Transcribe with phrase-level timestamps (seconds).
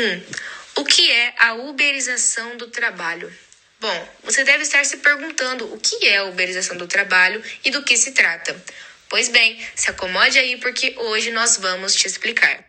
[0.00, 0.22] 1.
[0.76, 3.30] O que é a uberização do trabalho?
[3.78, 7.82] Bom, você deve estar se perguntando o que é a uberização do trabalho e do
[7.82, 8.56] que se trata.
[9.10, 12.64] Pois bem, se acomode aí porque hoje nós vamos te explicar.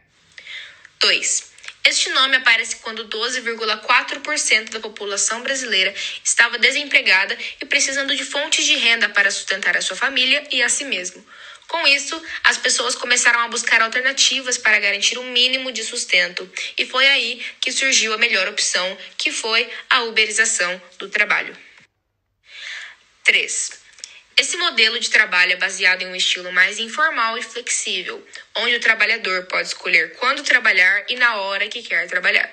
[0.99, 1.51] 2.
[1.85, 5.93] Este nome aparece quando 12,4% da população brasileira
[6.23, 10.69] estava desempregada e precisando de fontes de renda para sustentar a sua família e a
[10.69, 11.25] si mesmo.
[11.71, 16.85] Com isso, as pessoas começaram a buscar alternativas para garantir um mínimo de sustento, e
[16.85, 21.57] foi aí que surgiu a melhor opção, que foi a uberização do trabalho.
[23.23, 23.71] 3.
[24.35, 28.21] Esse modelo de trabalho é baseado em um estilo mais informal e flexível,
[28.55, 32.51] onde o trabalhador pode escolher quando trabalhar e na hora que quer trabalhar.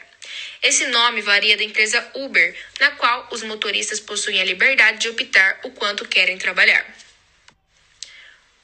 [0.63, 5.59] Esse nome varia da empresa Uber, na qual os motoristas possuem a liberdade de optar
[5.65, 6.87] o quanto querem trabalhar.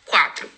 [0.07, 0.51] 4.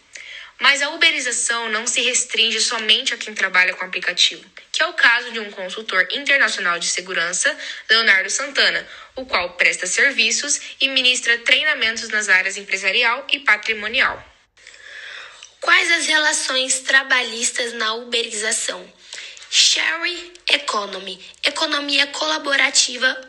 [0.59, 4.95] Mas a uberização não se restringe somente a quem trabalha com aplicativo, que é o
[4.95, 7.54] caso de um consultor internacional de segurança,
[7.90, 14.23] Leonardo Santana, o qual presta serviços e ministra treinamentos nas áreas empresarial e patrimonial.
[15.60, 18.90] Quais as relações trabalhistas na uberização?
[19.51, 23.20] Share economy, economia colaborativa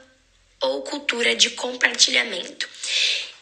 [0.61, 2.67] ou cultura de compartilhamento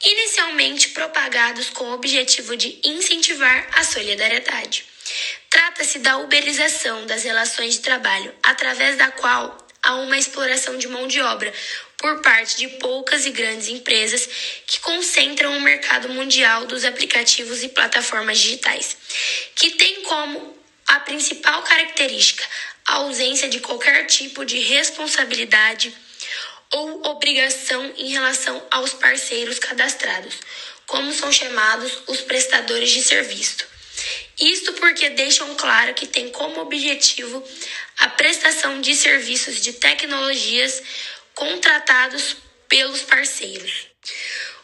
[0.06, 4.86] inicialmente propagados com o objetivo de incentivar a solidariedade.
[5.50, 11.08] Trata-se da uberização das relações de trabalho, através da qual há uma exploração de mão
[11.08, 11.52] de obra
[11.98, 14.28] por parte de poucas e grandes empresas
[14.68, 18.98] que concentram o mercado mundial dos aplicativos e plataformas digitais,
[19.56, 20.56] que tem como
[20.88, 22.44] a principal característica
[22.86, 25.92] a ausência de qualquer tipo de responsabilidade
[26.76, 30.36] ou obrigação em relação aos parceiros cadastrados,
[30.86, 33.66] como são chamados os prestadores de serviço.
[34.38, 37.42] Isto porque deixam claro que tem como objetivo
[38.00, 40.84] a prestação de serviços de tecnologias
[41.34, 42.36] contratados
[42.68, 43.88] pelos parceiros.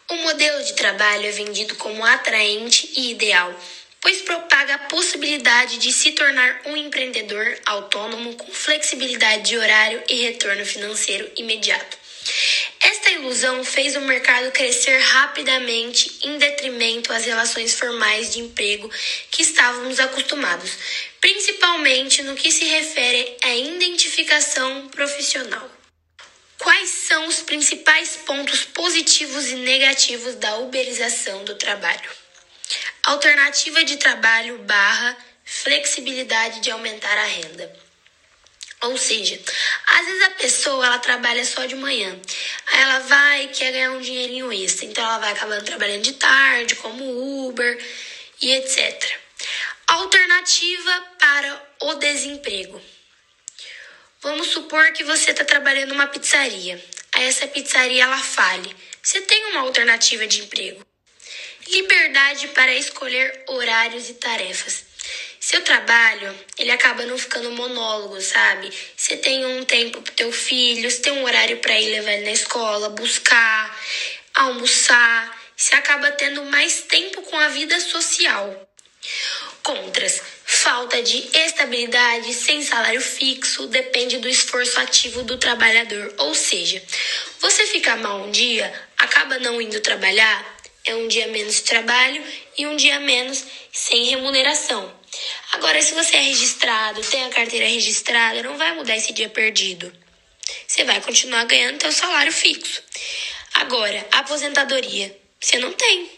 [0.09, 3.57] O modelo de trabalho é vendido como atraente e ideal,
[4.01, 10.16] pois propaga a possibilidade de se tornar um empreendedor autônomo com flexibilidade de horário e
[10.23, 12.00] retorno financeiro imediato.
[12.79, 18.89] Esta ilusão fez o mercado crescer rapidamente em detrimento às relações formais de emprego
[19.29, 20.71] que estávamos acostumados,
[21.19, 25.69] principalmente no que se refere à identificação profissional.
[26.57, 32.09] Quais são os principais pontos positivos e negativos da uberização do trabalho?
[33.03, 37.75] Alternativa de trabalho barra flexibilidade de aumentar a renda.
[38.81, 39.39] Ou seja,
[39.91, 42.19] às vezes a pessoa ela trabalha só de manhã,
[42.72, 46.75] aí ela vai quer ganhar um dinheirinho extra, então ela vai acabando trabalhando de tarde,
[46.75, 47.78] como Uber
[48.41, 49.19] e etc.
[49.88, 52.81] Alternativa para o desemprego.
[54.22, 58.75] Vamos supor que você está trabalhando numa pizzaria, aí essa pizzaria ela fale.
[59.01, 60.85] Você tem uma alternativa de emprego.
[61.68, 64.85] Liberdade para escolher horários e tarefas.
[65.44, 68.72] Seu trabalho, ele acaba não ficando monólogo, sabe?
[68.96, 72.25] Você tem um tempo pro teu filho, você tem um horário para ir levar ele
[72.25, 73.81] na escola, buscar,
[74.35, 75.41] almoçar.
[75.57, 78.69] Você acaba tendo mais tempo com a vida social.
[79.63, 86.13] Contras: falta de estabilidade, sem salário fixo, depende do esforço ativo do trabalhador.
[86.19, 86.84] Ou seja,
[87.40, 92.24] você fica mal um dia, acaba não indo trabalhar, é um dia menos de trabalho
[92.56, 95.00] e um dia menos sem remuneração.
[95.53, 99.91] Agora, se você é registrado, tem a carteira registrada, não vai mudar esse dia perdido.
[100.67, 102.81] Você vai continuar ganhando seu salário fixo.
[103.56, 106.09] Agora, aposentadoria, você não tem.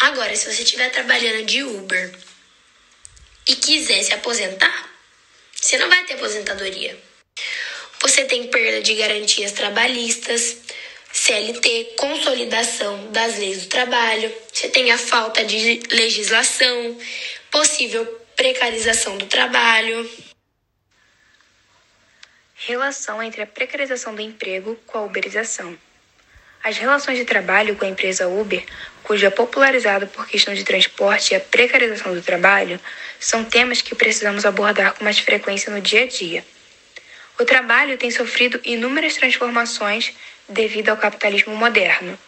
[0.00, 2.14] Agora, se você estiver trabalhando de Uber
[3.48, 4.90] e quiser se aposentar,
[5.54, 6.98] você não vai ter aposentadoria.
[8.00, 10.58] Você tem perda de garantias trabalhistas,
[11.10, 16.98] CLT, consolidação das leis do trabalho, você tem a falta de legislação,
[17.50, 20.06] possível precarização do trabalho.
[22.54, 25.74] Relação entre a precarização do emprego com a uberização.
[26.62, 28.62] As relações de trabalho com a empresa Uber,
[29.02, 32.78] cuja é popularizada por questão de transporte e a precarização do trabalho,
[33.18, 36.44] são temas que precisamos abordar com mais frequência no dia a dia.
[37.40, 40.12] O trabalho tem sofrido inúmeras transformações
[40.46, 42.18] devido ao capitalismo moderno.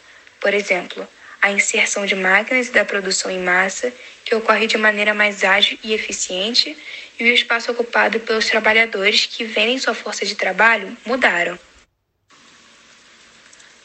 [0.40, 1.06] Por exemplo,
[1.42, 3.92] a inserção de máquinas e da produção em massa,
[4.26, 6.76] que ocorre de maneira mais ágil e eficiente,
[7.18, 11.56] e o espaço ocupado pelos trabalhadores que vendem sua força de trabalho mudaram.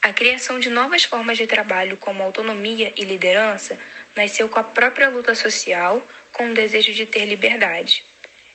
[0.02, 3.78] A criação de novas formas de trabalho, como autonomia e liderança,
[4.16, 8.04] nasceu com a própria luta social, com o desejo de ter liberdade.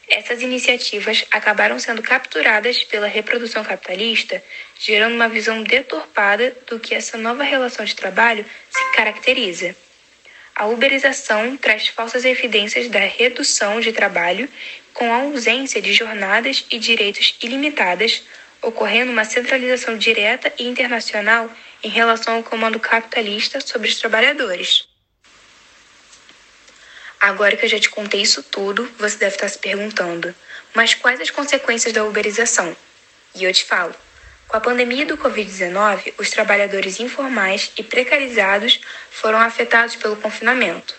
[0.10, 4.44] Essas iniciativas acabaram sendo capturadas pela reprodução capitalista,
[4.78, 9.74] gerando uma visão deturpada do que essa nova relação de trabalho se caracteriza.
[10.60, 14.50] A uberização traz falsas evidências da redução de trabalho,
[14.92, 18.24] com a ausência de jornadas e direitos ilimitadas,
[18.60, 21.48] ocorrendo uma centralização direta e internacional
[21.84, 24.88] em relação ao comando capitalista sobre os trabalhadores.
[27.20, 30.34] Agora que eu já te contei isso tudo, você deve estar se perguntando:
[30.74, 32.76] mas quais as consequências da uberização?
[33.36, 33.94] E eu te falo.
[34.48, 38.80] Com a pandemia do Covid-19, os trabalhadores informais e precarizados
[39.12, 40.96] foram afetados pelo confinamento.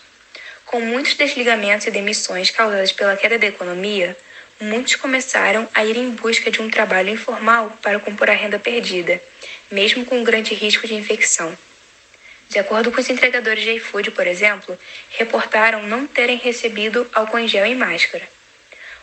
[0.65, 4.15] Com muitos desligamentos e demissões causadas pela queda da economia,
[4.61, 9.19] muitos começaram a ir em busca de um trabalho informal para compor a renda perdida,
[9.71, 11.57] mesmo com um grande risco de infecção.
[12.49, 14.77] De acordo com os entregadores de iFood, por exemplo,
[15.09, 18.27] reportaram não terem recebido álcool em gel e máscara.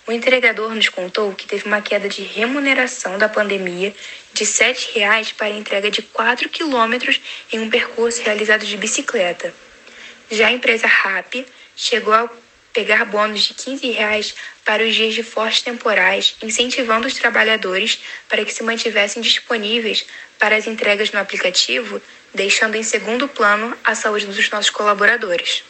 [0.07, 3.95] O entregador nos contou que teve uma queda de remuneração da pandemia
[4.33, 7.21] de R$ 7,00 para a entrega de 4 quilômetros
[7.53, 9.53] em um percurso realizado de bicicleta.
[10.31, 12.31] Já a empresa RAP chegou a
[12.73, 18.45] pegar bônus de 15 reais para os dias de fortes temporais, incentivando os trabalhadores para
[18.45, 20.07] que se mantivessem disponíveis
[20.39, 22.01] para as entregas no aplicativo
[22.37, 25.65] deixando em segundo plano a saúde dos nossos colaboradores.